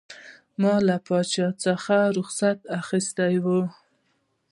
[0.61, 3.59] ما له پاچا څخه رخصت اخیستی وو.